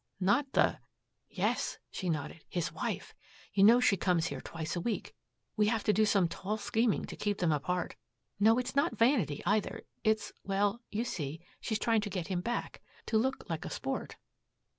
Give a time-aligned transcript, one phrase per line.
[0.19, 0.79] "Not the"
[1.29, 3.13] "Yes," she nodded, "his wife.
[3.53, 5.13] You know, she comes here twice a week.
[5.55, 7.95] We have to do some tall scheming to keep them apart.
[8.39, 9.83] No, it's not vanity, either.
[10.03, 14.17] It's well you see, she's trying to get him back, to look like a sport."